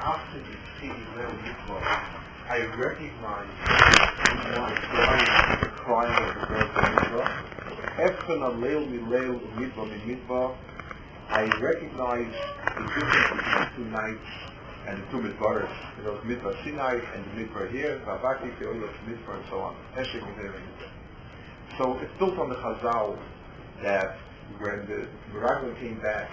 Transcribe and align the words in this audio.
After 0.00 0.38
you 0.38 0.56
see 0.80 0.88
I 2.48 2.64
recognize 2.78 3.48
the 5.60 5.68
crying 5.68 6.16
of 6.16 6.48
the. 6.48 7.28
I 11.30 11.44
recognize 11.60 12.32
the 12.74 12.82
difference 12.88 13.28
between 13.36 13.68
two 13.76 13.84
nights 13.92 14.28
and 14.86 14.96
the 14.96 15.04
two 15.10 15.18
mitzvahs. 15.18 15.68
You 15.98 16.04
know, 16.04 16.16
mitzvah 16.24 16.54
Sinai 16.64 17.00
and 17.14 17.24
the 17.24 17.32
mitzvah 17.36 17.68
here, 17.70 18.00
Vavaki, 18.06 18.48
Teolos, 18.58 18.94
mitzvah, 19.06 19.32
and 19.32 19.44
so 19.50 19.60
on. 19.60 19.76
Eshek, 19.96 20.24
So 21.78 21.96
it's 21.98 22.12
built 22.18 22.36
on 22.38 22.48
the 22.48 22.56
Chazal 22.56 23.16
that 23.84 24.16
when 24.58 24.84
the 24.88 25.06
Meraglim 25.32 25.78
came 25.78 26.00
back, 26.00 26.28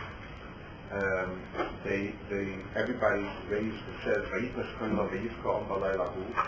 um, 0.92 1.40
they, 1.84 2.16
they, 2.32 2.58
everybody 2.76 3.30
raised, 3.48 3.78
says, 4.04 4.24
Vayitas 4.34 4.76
Koila 4.80 5.08
Vayivka 5.08 5.68
Balaylahu, 5.68 6.48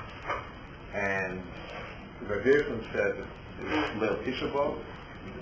and 0.96 1.44
the 2.22 2.26
Rebbeinu 2.26 2.92
said, 2.92 3.24
Leil 4.00 4.24
Tisha 4.24 4.78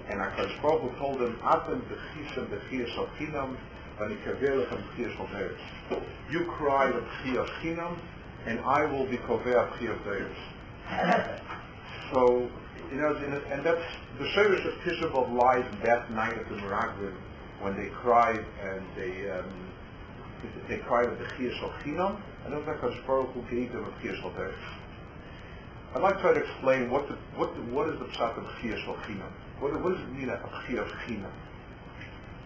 and 0.09 0.19
HaKadosh 0.19 0.61
Baruch 0.61 0.81
Hu 0.81 0.99
told 0.99 1.19
them, 1.19 1.39
Atem 1.41 1.81
b'chisam 1.83 2.47
b'chiyas 2.47 2.89
shal 2.89 3.08
chinam, 3.17 3.55
v'nikaver 3.97 4.66
lechem 4.66 4.83
b'chiyas 4.83 5.16
shal 5.16 5.27
deretz. 5.27 6.03
You 6.30 6.44
cry 6.58 6.91
with 6.91 7.05
b'chiyas 7.05 7.47
chinam, 7.61 7.97
and 8.45 8.59
I 8.59 8.83
will 8.85 9.05
be 9.05 9.16
kovea 9.16 9.72
b'chiyas 9.72 9.99
deretz. 10.03 11.39
So, 12.13 12.49
you 12.95 13.02
know, 13.02 13.41
and 13.52 13.66
that's 13.66 13.84
the 14.20 14.30
service 14.34 14.66
of 14.66 14.73
Tisha 14.84 15.12
B'Av 15.12 15.34
lies 15.34 15.66
that 15.84 16.09
night 16.12 16.38
of 16.38 16.48
the 16.49 16.55
Meraglim, 16.55 17.13
when 17.59 17.75
they 17.75 17.89
cried 17.89 18.45
and 18.64 18.86
they 18.95 19.30
um, 19.30 19.45
they 20.69 20.78
cried 20.78 21.09
with 21.09 21.19
the 21.19 21.25
Chiyas 21.25 21.58
Shal 21.59 21.73
Chinam, 21.84 22.22
and 22.45 22.53
that's 22.53 22.66
HaKadosh 22.66 23.06
Baruch 23.06 23.31
Hu 23.34 23.42
gave 23.50 23.73
them 23.73 23.84
a 23.84 24.06
Chiyas 24.06 24.16
Shal. 24.22 24.31
I'd 25.95 26.02
like 26.02 26.16
to 26.16 26.22
try 26.22 26.34
to 26.34 26.39
explain 26.39 26.89
what 26.89 27.08
the, 27.08 27.16
what 27.36 27.56
the, 27.56 27.61
what 27.64 27.89
is 27.89 28.00
the 28.00 28.06
pshat 28.06 28.38
of 28.38 28.44
Chiyas 28.61 28.84
Shal 28.86 28.95
Chinam. 28.95 29.31
What, 29.59 29.81
what 29.81 29.94
does 29.94 30.02
it 30.02 30.12
mean 30.12 30.30
a 30.30 30.38
Chiyas 30.38 30.89
Chinam? 31.06 31.31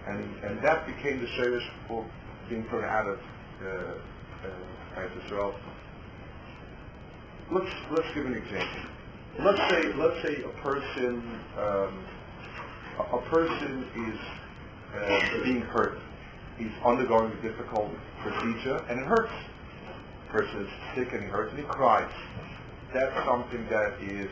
And 0.07 0.23
and 0.43 0.61
that 0.63 0.87
became 0.87 1.19
the 1.19 1.27
service 1.35 1.63
for 1.87 2.05
being 2.49 2.63
thrown 2.69 2.85
out 2.85 3.07
of 3.07 3.19
uh, 3.61 3.67
uh, 4.97 5.23
Israel. 5.25 5.53
Let's 7.51 7.71
let's 7.91 8.11
give 8.13 8.25
an 8.25 8.35
example. 8.35 8.89
Let's 9.43 9.59
say 9.71 9.93
let's 9.93 10.21
say 10.21 10.43
a 10.43 10.61
person 10.61 11.23
um, 11.57 12.05
a, 12.99 13.21
person 13.29 13.85
is 14.11 14.19
uh, 14.93 15.43
being 15.45 15.61
hurt. 15.61 15.97
He's 16.57 16.71
undergoing 16.85 17.31
a 17.31 17.41
difficult 17.41 17.89
procedure 18.21 18.83
and 18.89 18.99
it 18.99 19.05
hurts. 19.07 19.31
Person 20.29 20.65
is 20.65 20.69
sick 20.93 21.13
and 21.13 21.23
he 21.23 21.29
hurts 21.29 21.51
and 21.51 21.59
he 21.59 21.65
cries. 21.65 22.11
That's 22.93 23.15
something 23.25 23.65
that 23.69 23.93
is 24.01 24.29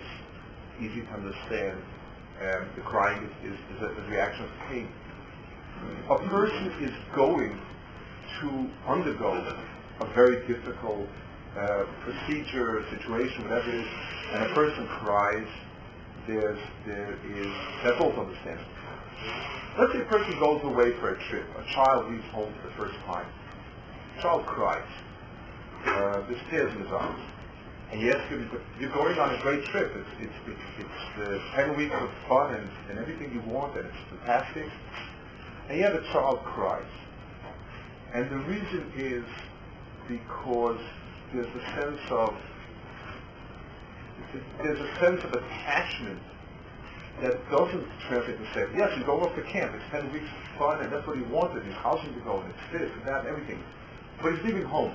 easy 0.81 1.01
to 1.01 1.13
understand. 1.13 1.79
Um, 2.41 2.67
the 2.75 2.81
crying 2.81 3.23
is, 3.23 3.53
is, 3.53 3.59
is, 3.77 3.81
a, 3.83 3.91
is 3.91 4.07
a 4.07 4.11
reaction 4.11 4.43
of 4.43 4.51
pain. 4.67 4.89
A 6.09 6.17
person 6.27 6.83
is 6.83 6.91
going 7.15 7.57
to 8.41 8.69
undergo 8.85 9.55
a 10.01 10.05
very 10.13 10.45
difficult 10.47 11.07
uh, 11.55 11.85
procedure, 12.03 12.85
situation, 12.89 13.43
whatever 13.43 13.69
it 13.69 13.75
is, 13.75 13.87
and 14.33 14.43
a 14.43 14.53
person 14.53 14.87
cries, 14.87 15.47
there's, 16.27 16.59
there 16.85 17.13
is, 17.35 17.53
that's 17.83 18.01
also 18.01 18.21
understandable. 18.21 18.65
Let's 19.77 19.93
say 19.93 20.01
a 20.01 20.05
person 20.05 20.39
goes 20.39 20.63
away 20.63 20.91
for 20.99 21.13
a 21.13 21.23
trip. 21.29 21.45
A 21.57 21.73
child 21.73 22.11
leaves 22.11 22.25
home 22.31 22.53
for 22.61 22.67
the 22.67 22.73
first 22.73 22.97
time. 23.05 23.27
The 24.15 24.21
child 24.23 24.45
cries. 24.45 24.83
Uh, 25.85 26.21
there's 26.27 26.41
tears 26.49 26.73
in 26.73 26.81
his 26.81 26.91
eyes. 26.91 27.19
And 27.91 28.01
him, 28.01 28.61
you're 28.79 28.91
going 28.91 29.17
on 29.17 29.33
a 29.33 29.41
great 29.41 29.63
trip. 29.65 29.95
It's, 29.95 30.09
it's, 30.19 30.33
it's, 30.47 30.85
it's 31.17 31.29
uh, 31.29 31.55
10 31.55 31.77
weeks 31.77 31.95
of 31.95 32.09
fun 32.27 32.55
and, 32.55 32.69
and 32.89 32.99
everything 32.99 33.31
you 33.33 33.39
want, 33.49 33.77
and 33.77 33.85
it's 33.85 33.97
fantastic. 34.09 34.69
And 35.69 35.79
yet 35.79 35.95
a 35.95 36.01
child 36.11 36.43
cries. 36.43 36.83
And 38.13 38.29
the 38.29 38.39
reason 38.39 38.91
is 38.97 39.23
because 40.07 40.79
there's 41.33 41.47
a 41.47 41.81
sense 41.81 41.99
of 42.11 42.35
there's 44.61 44.79
a 44.79 44.99
sense 44.99 45.23
of 45.23 45.33
attachment 45.33 46.19
that 47.21 47.49
doesn't 47.49 47.87
translate 48.07 48.37
to 48.37 48.53
say, 48.53 48.67
yes, 48.75 48.91
he's 48.95 49.05
going 49.05 49.23
off 49.23 49.35
to 49.35 49.41
camp, 49.43 49.73
it's 49.73 49.83
10 49.91 50.11
weeks 50.13 50.25
of 50.25 50.59
fun, 50.59 50.83
and 50.83 50.91
that's 50.91 51.05
what 51.07 51.17
he 51.17 51.23
wanted, 51.23 51.63
he's 51.63 51.73
housing 51.75 52.13
to 52.13 52.19
go, 52.21 52.41
and 52.41 52.49
it's 52.49 52.71
this 52.71 52.91
and 52.93 53.07
that 53.07 53.21
and 53.21 53.29
everything. 53.29 53.63
But 54.21 54.35
he's 54.35 54.43
leaving 54.43 54.63
home. 54.63 54.93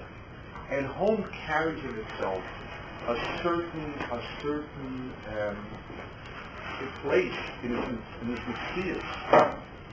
And 0.71 0.87
home 0.87 1.25
carries 1.47 1.83
in 1.83 1.99
itself 1.99 2.43
a 3.09 3.41
certain, 3.43 3.95
a 4.13 4.23
certain 4.41 5.13
um, 5.37 5.57
place 7.03 7.35
in 7.65 7.71
his, 7.71 7.85
in 8.23 8.29
his 8.29 8.41
mysterious 8.47 9.05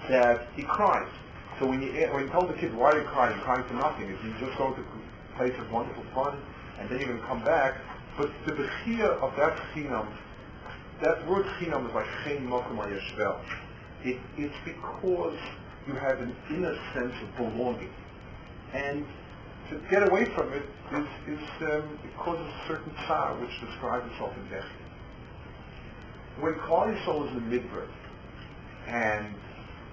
that 0.10 0.48
he 0.56 0.64
cries. 0.64 1.10
So 1.60 1.66
when 1.66 1.82
you, 1.82 1.92
when 2.14 2.26
you 2.26 2.30
tell 2.30 2.46
the 2.46 2.54
kid, 2.54 2.74
why 2.74 2.94
you 2.94 3.04
crying? 3.04 3.36
You're 3.36 3.46
crying 3.46 3.64
for 3.68 3.74
nothing. 3.74 4.08
You 4.08 4.34
just 4.40 4.58
go 4.58 4.72
to 4.74 4.82
place 5.40 5.58
of 5.58 5.72
wonderful 5.72 6.04
fun, 6.14 6.38
and 6.80 6.90
then 6.90 7.00
you're 7.00 7.08
going 7.08 7.22
to 7.22 7.26
come 7.26 7.42
back. 7.46 7.76
But 8.18 8.30
the 8.46 8.52
bechia 8.52 9.08
of 9.22 9.34
that 9.38 9.58
chinam, 9.74 10.08
that 11.02 11.26
word 11.30 11.46
chinam 11.58 11.88
is 11.88 11.96
like 11.96 12.08
chen 12.26 12.46
mokum 12.46 12.76
yeshvel. 12.78 13.40
It, 14.04 14.20
it's 14.38 14.56
because 14.66 15.38
you 15.88 15.94
have 15.94 16.20
an 16.20 16.36
inner 16.50 16.78
sense 16.94 17.14
of 17.24 17.38
belonging. 17.38 17.94
And 18.74 19.06
to 19.70 19.80
get 19.90 20.10
away 20.10 20.26
from 20.26 20.52
it 20.52 20.64
is, 20.92 21.08
is 21.28 21.50
um, 21.62 21.98
it 22.04 22.18
causes 22.18 22.46
a 22.46 22.68
certain 22.68 22.92
tsar 23.06 23.36
which 23.40 23.62
describes 23.62 24.12
itself 24.12 24.34
in 24.36 24.50
death. 24.50 24.66
When 26.42 26.54
Klal 26.56 26.94
Yisrael 26.94 27.30
is 27.30 27.38
in 27.38 27.50
midbar, 27.50 27.88
and 28.88 29.34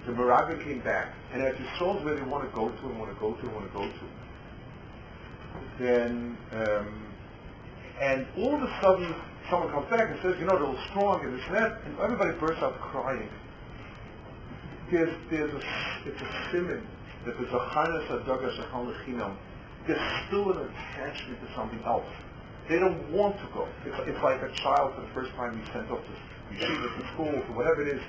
the 0.05 0.11
Moraga 0.11 0.61
came 0.61 0.81
back, 0.81 1.13
and 1.31 1.41
as 1.41 1.55
Yisrael 1.55 1.99
is 1.99 2.03
where 2.03 2.15
they 2.15 2.21
want 2.23 2.49
to 2.49 2.53
go 2.53 2.67
to 2.67 2.89
and 2.89 2.99
want 2.99 3.13
to 3.13 3.19
go 3.21 3.31
to 3.31 3.39
and 3.39 3.55
want 3.55 3.71
to 3.71 3.73
go 3.73 3.85
to, 3.85 4.26
then, 5.79 6.37
um, 6.53 7.03
and 8.01 8.27
all 8.37 8.55
of 8.55 8.63
a 8.63 8.79
sudden 8.81 9.15
someone 9.49 9.71
comes 9.71 9.89
back 9.89 10.09
and 10.09 10.19
says, 10.21 10.35
you 10.39 10.45
know, 10.45 10.57
they're 10.57 10.67
all 10.67 10.87
strong 10.89 11.23
and 11.23 11.37
this 11.37 11.45
and 11.47 11.55
that, 11.55 11.81
and 11.85 11.97
everybody 11.99 12.31
bursts 12.39 12.61
out 12.61 12.79
crying. 12.79 13.29
There's, 14.91 15.13
there's 15.29 15.53
a, 15.53 15.61
it's 16.05 16.21
a 16.21 16.49
simon 16.51 16.85
that 17.25 17.37
there's 17.37 17.53
a 17.53 17.59
chanas 17.59 18.07
adaga 18.07 18.55
shachal 18.57 18.93
lechinam. 18.93 19.35
There's 19.85 20.27
still 20.27 20.51
an 20.51 20.69
attachment 20.69 21.39
to 21.41 21.53
something 21.55 21.81
else. 21.83 22.07
They 22.69 22.79
don't 22.79 23.11
want 23.11 23.37
to 23.39 23.45
go. 23.53 23.67
It's, 23.85 23.95
it's 24.07 24.23
like 24.23 24.41
a 24.41 24.51
child 24.51 24.95
for 24.95 25.01
the 25.01 25.07
first 25.13 25.31
time 25.35 25.57
he's 25.57 25.71
sent 25.71 25.89
off 25.89 25.99
to 26.03 26.55
yeshiva, 26.55 26.99
to 26.99 27.07
school, 27.13 27.31
to 27.31 27.51
whatever 27.53 27.81
it 27.81 27.95
is, 27.95 28.01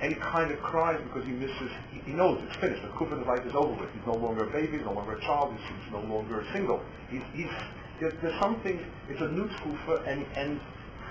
and 0.00 0.12
he 0.12 0.20
kind 0.20 0.52
of 0.52 0.60
cries 0.60 1.00
because 1.02 1.24
he 1.24 1.32
misses, 1.32 1.70
he, 1.92 2.00
he 2.00 2.12
knows 2.12 2.40
it's 2.46 2.56
finished. 2.56 2.82
The 2.82 2.88
Kufan 2.88 3.26
life 3.26 3.44
is 3.44 3.54
over 3.54 3.72
with. 3.72 3.92
He's 3.92 4.06
no 4.06 4.14
longer 4.14 4.44
a 4.44 4.50
baby, 4.50 4.78
he's 4.78 4.86
no 4.86 4.92
longer 4.92 5.16
a 5.16 5.20
child, 5.20 5.56
he's, 5.56 5.68
he's 5.82 5.92
no 5.92 6.00
longer 6.00 6.40
a 6.40 6.52
single. 6.52 6.80
He's, 7.10 7.22
he's, 7.34 7.50
there's, 8.00 8.14
there's 8.22 8.40
something, 8.40 8.80
it's 9.08 9.20
a 9.20 9.28
new 9.28 9.48
Kufa, 9.48 10.04
and, 10.06 10.24
and 10.36 10.60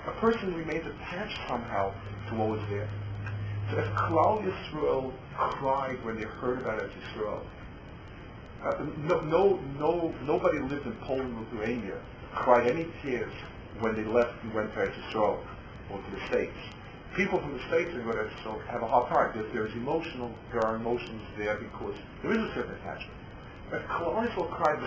a 0.06 0.12
person 0.12 0.54
remains 0.54 0.86
attached 0.86 1.38
somehow 1.48 1.92
to 2.28 2.34
what 2.34 2.48
was 2.48 2.60
there. 2.70 2.88
So 3.70 3.76
as 3.76 3.88
Klal 3.88 4.42
Yisrael 4.42 5.12
cried 5.36 6.02
when 6.02 6.16
they 6.16 6.24
heard 6.24 6.60
about 6.62 6.80
Eretz 6.80 6.92
Yisrael, 7.14 7.42
uh, 8.64 8.84
no, 9.04 9.20
no, 9.20 9.60
no, 9.78 10.14
nobody 10.24 10.58
lived 10.60 10.86
in 10.86 10.94
Poland 11.02 11.36
or 11.36 11.42
Lithuania 11.42 12.00
cried 12.34 12.70
any 12.70 12.86
tears 13.02 13.32
when 13.80 13.94
they 13.94 14.04
left 14.04 14.32
and 14.42 14.54
went 14.54 14.72
to 14.72 14.80
Eretz 14.80 14.94
Yisrael 15.10 15.38
or 15.90 15.98
to 15.98 16.10
the 16.10 16.26
States 16.26 16.56
people 17.16 17.40
from 17.40 17.52
the 17.52 17.62
States 17.68 17.94
are 17.94 18.02
going 18.02 18.16
to 18.16 18.30
have 18.70 18.82
a 18.82 18.86
hard 18.86 19.08
time. 19.08 19.32
because 19.32 19.52
there's 19.52 19.72
emotional, 19.74 20.32
there 20.52 20.64
are 20.64 20.76
emotions 20.76 21.22
there 21.36 21.56
because 21.56 21.94
there 22.22 22.32
is 22.32 22.38
a 22.38 22.54
certain 22.54 22.74
attachment. 22.74 23.18
But 23.70 23.86
Klal 23.88 24.50
cried. 24.50 24.80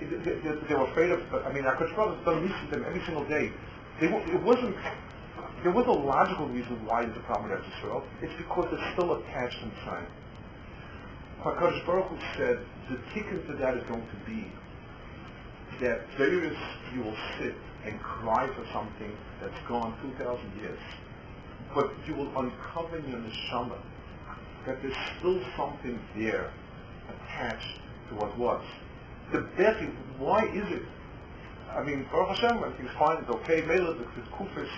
They, 0.00 0.74
were 0.74 0.84
afraid 0.84 1.10
of, 1.10 1.20
I 1.44 1.52
mean, 1.52 1.64
HaKadosh 1.64 1.96
Baruch 1.96 2.24
Hu 2.24 2.40
meet 2.40 2.70
them 2.70 2.84
every 2.86 3.02
single 3.04 3.24
day. 3.24 3.50
They, 4.00 4.06
it 4.06 4.42
wasn't, 4.42 4.76
there 5.62 5.72
was 5.72 5.86
a 5.86 5.92
logical 5.92 6.46
reason 6.48 6.84
why 6.86 7.04
there's 7.04 7.16
a 7.16 7.20
problem 7.20 7.50
with 7.50 7.60
Israel. 7.78 8.04
It's 8.22 8.34
because 8.36 8.68
they're 8.70 8.92
still 8.92 9.14
attached 9.14 9.58
inside. 9.62 10.06
HaKadosh 11.42 11.86
Baruch 11.86 12.20
said, 12.36 12.60
the 12.90 12.98
ticket 13.12 13.46
to 13.48 13.54
that 13.54 13.76
is 13.76 13.82
going 13.84 14.06
to 14.06 14.30
be 14.30 14.52
that 15.80 16.02
there 16.16 16.44
is, 16.44 16.56
you 16.94 17.02
will 17.02 17.16
sit 17.38 17.54
and 17.88 18.00
cry 18.00 18.46
for 18.48 18.64
something 18.72 19.16
that's 19.40 19.66
gone 19.66 19.96
2,000 20.02 20.60
years. 20.60 20.78
But 21.74 21.90
you 22.06 22.14
will 22.14 22.28
uncover 22.38 22.98
in 22.98 23.08
your 23.08 23.20
neshama 23.20 23.78
that 24.66 24.82
there's 24.82 24.96
still 25.18 25.40
something 25.56 25.98
there 26.16 26.52
attached 27.08 27.78
to 28.08 28.14
what 28.16 28.36
was. 28.38 28.64
The 29.32 29.42
best, 29.56 29.84
why 30.18 30.46
is 30.46 30.72
it 30.72 30.82
I 31.74 31.82
mean, 31.82 32.06
Baruch 32.10 32.38
Hashem, 32.38 32.64
everything's 32.64 32.96
find 32.98 33.20
it's 33.20 33.30
okay. 33.30 33.60
Mela, 33.62 33.94
the, 33.94 34.04
the 34.04 34.26
kufis, 34.32 34.68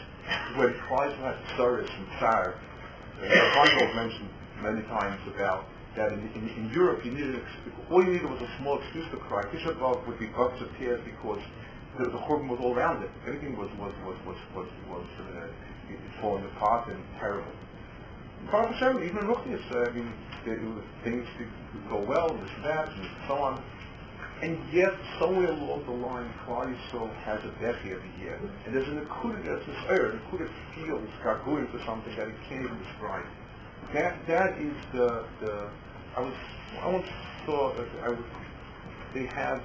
when 0.57 0.75
Christ 0.75 1.17
had 1.17 1.37
Tsaris 1.55 1.89
and 1.89 2.07
Tsar, 2.19 2.55
uh, 2.55 3.25
Feingold 3.25 3.95
mentioned 3.95 4.29
many 4.61 4.83
times 4.83 5.21
about 5.33 5.67
that 5.97 6.12
in, 6.12 6.21
in, 6.35 6.49
in 6.49 6.71
Europe 6.75 7.05
you 7.05 7.12
needed, 7.12 7.43
all 7.91 8.05
you 8.05 8.12
needed 8.12 8.29
was 8.31 8.41
a 8.43 8.51
small 8.59 8.81
excuse 8.81 9.09
to 9.11 9.17
cry. 9.19 9.43
Tisha 9.45 10.07
would 10.07 10.19
be 10.19 10.27
buckets 10.27 10.62
of 10.62 10.77
tears 10.79 11.01
because 11.05 11.41
the, 11.98 12.04
the 12.04 12.19
Churban 12.19 12.48
was 12.48 12.60
all 12.60 12.75
around 12.75 13.02
it. 13.02 13.10
Everything 13.26 13.56
was, 13.56 13.70
was, 13.78 13.92
was, 14.04 14.16
was, 14.26 14.37
was, 14.54 14.69
was 14.88 15.06
uh, 15.20 15.46
falling 16.20 16.44
apart 16.44 16.88
and 16.88 17.02
terrible. 17.19 17.52
Hashem, 18.50 19.02
even 19.02 19.19
Ruchnius, 19.19 19.70
uh, 19.75 19.90
I 19.90 19.92
mean, 19.92 20.12
things 21.04 21.26
could 21.37 21.48
go 21.88 21.98
well, 21.98 22.28
this 22.28 22.50
and 22.56 22.64
that, 22.64 22.88
and 22.88 23.08
so 23.28 23.34
on. 23.34 23.62
And 24.42 24.58
yet, 24.72 24.94
somewhere 25.19 25.50
along 25.50 25.84
the 25.84 25.92
line, 25.92 26.32
Klal 26.46 26.75
Yisrael 26.75 27.14
has 27.25 27.40
a 27.44 27.48
Bechi 27.62 27.92
every 27.92 28.10
year. 28.19 28.40
And 28.64 28.75
there's 28.75 28.88
an 28.88 29.04
Akudah, 29.04 29.44
there's 29.44 29.66
this 29.66 29.76
air, 29.88 30.06
an 30.06 30.20
Akudah 30.20 30.48
feels, 30.75 31.08
gargouilling 31.22 31.70
for 31.70 31.84
something 31.84 32.16
that 32.16 32.28
he 32.28 32.34
can't 32.48 32.64
even 32.64 32.78
describe. 32.82 33.26
That, 33.92 34.26
that 34.26 34.58
is 34.58 34.72
the, 34.92 35.25
the, 35.40 35.69
I 36.16 36.20
was, 36.20 36.34
I 36.81 36.88
once 36.88 37.06
saw 37.44 37.75
that 37.75 37.88
I 38.02 38.08
was, 38.08 38.19
they 39.12 39.26
have, 39.26 39.62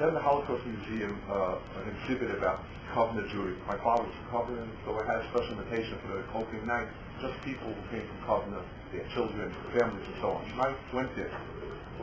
in 0.00 0.12
the 0.12 0.20
Holocaust 0.20 0.60
Museum 0.66 1.18
uh, 1.30 1.56
an 1.80 1.96
exhibit 1.96 2.30
about 2.36 2.60
Kovno 2.92 3.24
Jewry. 3.32 3.56
My 3.66 3.78
father 3.78 4.04
was 4.04 4.12
from 4.12 4.28
Kovno, 4.28 4.68
so 4.84 4.92
I 5.00 5.06
had 5.06 5.24
a 5.24 5.28
special 5.30 5.58
invitation 5.58 5.96
for 6.04 6.08
the 6.08 6.22
opening 6.36 6.66
night, 6.66 6.88
just 7.20 7.32
people 7.42 7.72
who 7.72 7.80
came 7.88 8.06
from 8.06 8.20
Kovno, 8.28 8.62
their 8.92 9.08
children, 9.14 9.54
families, 9.72 10.04
and 10.04 10.16
so 10.20 10.32
on. 10.32 10.44
I 10.60 10.74
went 10.94 11.16
there. 11.16 11.32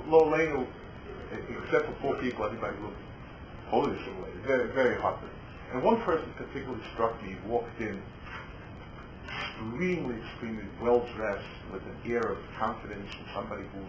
Lo 0.07 0.25
Leinu, 0.25 0.66
except 1.31 1.86
for 1.86 1.95
four 2.01 2.16
people, 2.16 2.45
everybody 2.45 2.75
looked 2.81 2.98
totally 3.69 3.96
assimilated, 4.01 4.42
very, 4.42 4.72
very 4.74 5.00
hot. 5.00 5.22
And 5.72 5.84
one 5.84 6.01
person 6.01 6.34
particularly 6.36 6.81
struck 6.94 7.22
me, 7.22 7.38
walked 7.46 7.80
in 7.80 8.01
extremely, 9.30 10.18
extremely 10.18 10.66
well-dressed 10.81 11.46
with 11.72 11.84
an 11.84 12.12
air 12.12 12.25
of 12.25 12.39
confidence 12.57 13.10
and 13.19 13.28
somebody 13.36 13.63
who 13.74 13.86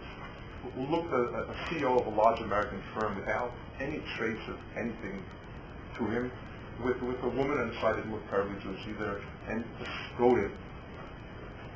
looked 0.91 1.13
a, 1.13 1.51
a 1.51 1.55
CEO 1.69 2.01
of 2.01 2.07
a 2.07 2.17
large 2.17 2.41
American 2.41 2.83
firm 2.95 3.17
without 3.17 3.53
any 3.81 4.03
trace 4.17 4.41
of 4.49 4.57
anything 4.77 5.23
to 5.99 6.07
him, 6.07 6.31
with, 6.85 7.01
with 7.03 7.23
a 7.23 7.29
woman 7.29 7.59
inside 7.61 7.73
the 7.73 7.81
side 7.81 7.97
that 7.99 8.11
looked 8.11 8.29
terribly 8.31 8.61
Jewish 8.63 8.81
either, 8.89 9.23
and 9.49 9.65
just 9.79 9.91
wrote 10.19 10.39
it. 10.39 10.51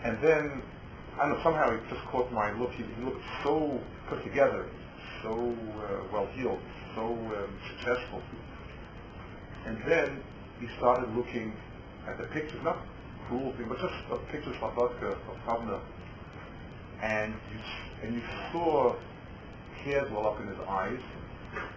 And 0.04 0.18
then, 0.22 0.62
I 1.14 1.28
don't 1.28 1.38
know, 1.38 1.42
somehow 1.42 1.70
it 1.70 1.80
just 1.88 2.02
caught 2.06 2.32
my 2.32 2.52
look. 2.58 2.72
He, 2.72 2.84
looked 3.04 3.22
so 3.42 3.80
put 4.08 4.22
together 4.24 4.66
so 5.22 5.32
uh, 5.32 6.04
well 6.12 6.26
heeled, 6.34 6.60
so 6.94 7.12
um, 7.12 7.58
successful. 7.70 8.22
And 9.66 9.78
then 9.86 10.22
he 10.60 10.68
started 10.78 11.14
looking 11.14 11.52
at 12.08 12.18
the 12.18 12.24
pictures, 12.24 12.60
not 12.62 12.78
cruel 13.26 13.52
thing, 13.56 13.68
but 13.68 13.78
just 13.78 13.94
uh, 14.10 14.16
pictures 14.30 14.56
of 14.62 14.74
Vodka, 14.74 15.08
of 15.08 15.36
Kavna. 15.46 15.80
And 17.02 17.34
you, 17.52 17.58
and 18.02 18.14
you 18.14 18.22
saw 18.52 18.96
hairs 19.84 20.10
well 20.10 20.26
up 20.26 20.40
in 20.40 20.48
his 20.48 20.58
eyes, 20.68 21.00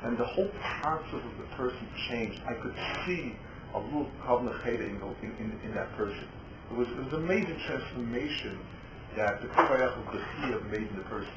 and 0.03 0.18
the 0.18 0.25
whole 0.25 0.50
process 0.81 1.13
of 1.13 1.38
the 1.38 1.56
person 1.56 1.88
changed. 2.09 2.41
I 2.47 2.53
could 2.53 2.75
see 3.06 3.35
a 3.73 3.79
little 3.79 4.09
Kavna 4.23 4.65
in, 4.65 5.31
in, 5.39 5.59
in, 5.63 5.73
that 5.75 5.95
person. 5.95 6.27
It 6.71 6.77
was, 6.77 6.88
it 6.89 6.97
was 6.97 7.13
an 7.13 7.23
amazing 7.23 7.59
transformation 7.65 8.59
that 9.15 9.41
the 9.41 9.47
Kivayach 9.47 10.07
of 10.07 10.13
the 10.13 10.69
made 10.69 10.88
in 10.88 10.95
the 10.97 11.03
person. 11.03 11.31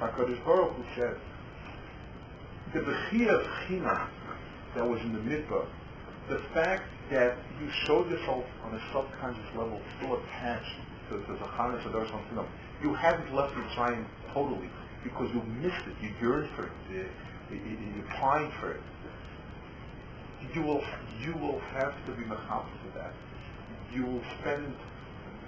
HaKadosh 0.00 0.44
Baruch 0.44 0.72
Hu 0.74 0.84
said, 0.96 1.16
the 2.72 2.80
Bechia 2.80 3.68
China 3.68 4.08
that 4.74 4.88
was 4.88 5.00
in 5.02 5.12
the 5.12 5.20
Midbar, 5.20 5.66
the 6.28 6.38
fact 6.52 6.84
that 7.10 7.36
you 7.60 7.70
showed 7.86 8.10
yourself 8.10 8.44
on 8.64 8.74
a 8.74 8.80
subconscious 8.92 9.46
level 9.56 9.80
still 9.98 10.18
attached 10.18 10.74
you 12.82 12.94
haven't 12.94 13.34
left 13.34 13.56
your 13.56 13.66
time 13.74 14.06
totally 14.32 14.68
because 15.02 15.28
you 15.34 15.42
missed 15.60 15.86
it, 15.86 15.94
you 16.02 16.10
yearned 16.20 16.48
for 16.56 16.64
it, 16.64 16.72
you, 16.90 17.06
you, 17.50 17.76
you 17.96 18.02
pined 18.10 18.52
for 18.60 18.72
it. 18.72 18.80
You 20.54 20.62
will, 20.62 20.84
you 21.20 21.32
will 21.34 21.60
have 21.72 21.94
to 22.06 22.12
be 22.12 22.24
mechapel 22.24 22.66
for 22.82 22.98
that. 22.98 23.12
You 23.92 24.04
will 24.04 24.22
spend, 24.40 24.74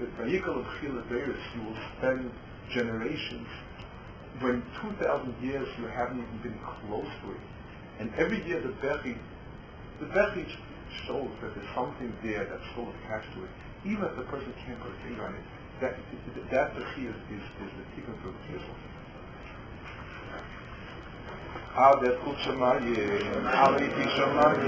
the 0.00 0.06
vehicle 0.24 0.60
of 0.60 0.66
skill 0.78 0.98
of 0.98 1.10
you 1.10 1.62
will 1.62 1.76
spend 1.98 2.30
generations 2.70 3.48
when 4.40 4.62
2,000 4.82 5.34
years 5.42 5.68
you 5.78 5.86
haven't 5.86 6.18
even 6.18 6.38
been 6.42 6.58
close 6.86 7.08
to 7.24 7.30
it. 7.30 7.40
And 7.98 8.12
every 8.16 8.44
year 8.46 8.60
the 8.60 8.74
Bechi, 8.86 9.16
the 10.00 10.06
Bechi 10.06 10.46
shows 11.06 11.30
that 11.40 11.54
there's 11.54 11.74
something 11.74 12.12
there 12.22 12.44
that's 12.44 12.62
still 12.72 12.88
attached 13.04 13.32
to 13.34 13.44
it. 13.44 13.50
Even 13.85 14.05
if 14.05 14.15
the 14.15 14.23
person 14.23 14.53
can't 14.65 14.79
put 14.79 14.91
a 14.91 14.99
finger 15.03 15.25
on 15.25 15.33
it, 15.33 15.45
that, 15.81 15.97
that 16.51 16.75
Bechi 16.75 17.09
is, 17.09 17.15
is, 17.33 17.41
is 17.41 17.71
the 17.77 17.85
tikkun 17.97 18.15
for 18.21 18.29
the 18.29 18.37
עד 21.75 22.03
איכות 22.03 22.35
שמיים, 22.37 22.93
עליתי 23.45 24.09
שמיים, 24.09 24.61